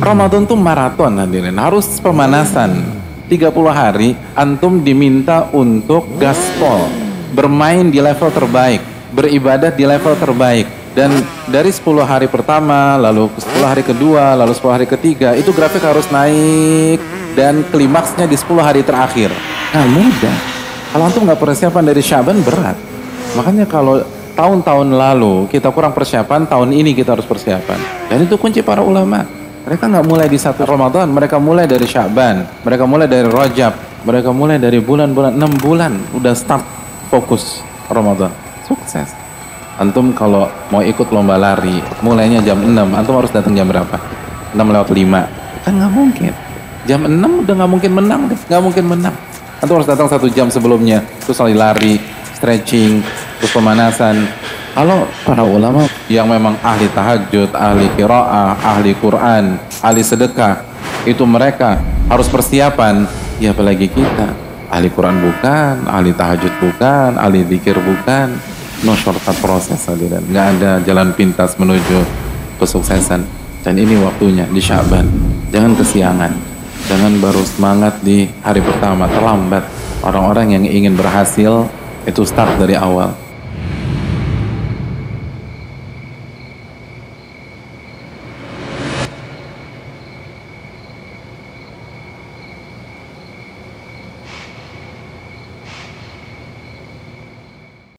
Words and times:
Ramadan 0.00 0.48
tuh 0.48 0.56
maraton 0.56 1.12
hadirin, 1.20 1.60
harus 1.60 2.00
pemanasan. 2.00 2.72
30 3.28 3.52
hari 3.68 4.16
antum 4.32 4.80
diminta 4.80 5.46
untuk 5.52 6.08
gaspol, 6.16 6.88
bermain 7.36 7.84
di 7.92 8.00
level 8.00 8.32
terbaik, 8.32 8.80
beribadah 9.12 9.68
di 9.68 9.84
level 9.84 10.16
terbaik. 10.16 10.66
Dan 10.96 11.20
dari 11.46 11.68
10 11.68 12.02
hari 12.02 12.32
pertama, 12.32 12.96
lalu 12.96 13.28
10 13.36 13.60
hari 13.62 13.84
kedua, 13.84 14.34
lalu 14.40 14.56
10 14.56 14.72
hari 14.72 14.86
ketiga, 14.88 15.36
itu 15.36 15.52
grafik 15.52 15.84
harus 15.84 16.08
naik 16.08 16.98
dan 17.36 17.60
klimaksnya 17.68 18.24
di 18.24 18.40
10 18.40 18.56
hari 18.64 18.80
terakhir. 18.80 19.28
Nah 19.76 19.84
mudah. 19.84 20.36
Kalau 20.96 21.04
antum 21.06 21.22
nggak 21.28 21.38
persiapan 21.38 21.84
dari 21.86 22.00
Syaban 22.00 22.40
berat. 22.40 22.74
Makanya 23.36 23.68
kalau 23.68 24.00
tahun-tahun 24.32 24.96
lalu 24.96 25.46
kita 25.52 25.68
kurang 25.70 25.92
persiapan, 25.92 26.48
tahun 26.48 26.72
ini 26.72 26.96
kita 26.96 27.14
harus 27.14 27.28
persiapan. 27.28 28.08
Dan 28.08 28.24
itu 28.24 28.34
kunci 28.40 28.64
para 28.64 28.80
ulama. 28.80 29.39
Mereka 29.60 29.92
nggak 29.92 30.06
mulai 30.08 30.24
di 30.24 30.40
satu 30.40 30.64
Ramadan, 30.64 31.12
mereka 31.12 31.36
mulai 31.36 31.68
dari 31.68 31.84
Syaban, 31.84 32.48
mereka 32.64 32.88
mulai 32.88 33.04
dari 33.04 33.28
Rajab, 33.28 33.76
mereka 34.08 34.32
mulai 34.32 34.56
dari 34.56 34.80
bulan-bulan, 34.80 35.36
6 35.36 35.60
bulan 35.60 35.92
udah 36.16 36.32
start 36.32 36.64
fokus 37.12 37.60
Ramadan. 37.92 38.32
Sukses. 38.64 39.12
Antum 39.76 40.16
kalau 40.16 40.48
mau 40.72 40.80
ikut 40.80 41.12
lomba 41.12 41.36
lari, 41.36 41.76
mulainya 42.00 42.40
jam 42.40 42.56
6, 42.56 42.72
antum 42.72 43.20
harus 43.20 43.28
datang 43.28 43.52
jam 43.52 43.68
berapa? 43.68 44.00
6 44.56 44.64
lewat 44.64 44.88
5. 44.88 45.28
Kan 45.68 45.72
nggak 45.76 45.92
mungkin. 45.92 46.32
Jam 46.88 47.00
6 47.04 47.44
udah 47.44 47.54
nggak 47.60 47.70
mungkin 47.70 47.92
menang 47.92 48.20
nggak 48.32 48.62
mungkin 48.64 48.84
menang. 48.88 49.14
Antum 49.60 49.76
harus 49.76 49.88
datang 49.92 50.08
satu 50.08 50.24
jam 50.32 50.48
sebelumnya, 50.48 51.04
terus 51.20 51.36
lari, 51.52 52.00
stretching, 52.32 53.04
terus 53.36 53.52
pemanasan. 53.52 54.24
Kalau 54.70 55.02
para 55.26 55.42
ulama 55.42 55.82
yang 56.06 56.30
memang 56.30 56.54
ahli 56.62 56.86
tahajud, 56.94 57.50
ahli 57.58 57.90
kiraah, 57.98 58.54
ahli 58.62 58.94
Quran, 58.94 59.58
ahli 59.82 59.98
sedekah, 59.98 60.62
itu 61.02 61.26
mereka 61.26 61.82
harus 62.06 62.30
persiapan. 62.30 63.02
Ya 63.42 63.50
apalagi 63.50 63.90
kita, 63.90 64.30
ahli 64.70 64.86
Quran 64.94 65.18
bukan, 65.18 65.90
ahli 65.90 66.14
tahajud 66.14 66.54
bukan, 66.62 67.18
ahli 67.18 67.42
zikir 67.50 67.82
bukan. 67.82 68.38
No 68.86 68.94
shortcut 68.94 69.36
proses 69.42 69.82
hadirin. 69.90 70.22
Nggak 70.30 70.46
ada 70.56 70.72
jalan 70.86 71.12
pintas 71.18 71.58
menuju 71.58 72.00
kesuksesan. 72.62 73.26
Dan 73.60 73.74
ini 73.76 73.98
waktunya 74.00 74.48
di 74.48 74.62
Syaban. 74.62 75.04
Jangan 75.52 75.76
kesiangan. 75.76 76.32
Jangan 76.88 77.12
baru 77.20 77.42
semangat 77.44 78.00
di 78.00 78.24
hari 78.40 78.64
pertama, 78.64 79.04
terlambat. 79.10 79.66
Orang-orang 80.00 80.56
yang 80.56 80.64
ingin 80.64 80.96
berhasil 80.96 81.68
itu 82.08 82.22
start 82.24 82.56
dari 82.56 82.72
awal 82.72 83.12